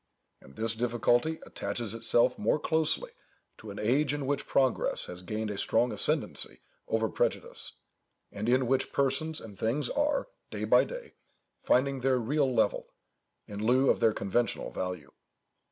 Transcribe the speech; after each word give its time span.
And 0.41 0.55
this 0.55 0.73
difficulty 0.73 1.37
attaches 1.43 1.93
itself 1.93 2.39
more 2.39 2.57
closely 2.57 3.11
to 3.59 3.69
an 3.69 3.77
age 3.77 4.15
in 4.15 4.25
which 4.25 4.47
progress 4.47 5.05
has 5.05 5.21
gained 5.21 5.51
a 5.51 5.59
strong 5.59 5.91
ascendency 5.91 6.61
over 6.87 7.07
prejudice, 7.07 7.73
and 8.31 8.49
in 8.49 8.65
which 8.65 8.93
persons 8.93 9.39
and 9.39 9.59
things 9.59 9.89
are, 9.91 10.27
day 10.49 10.63
by 10.63 10.85
day, 10.85 11.13
finding 11.61 11.99
their 11.99 12.17
real 12.17 12.51
level, 12.51 12.87
in 13.45 13.63
lieu 13.63 13.91
of 13.91 13.99
their 13.99 14.11
conventional 14.11 14.71
value. 14.71 15.11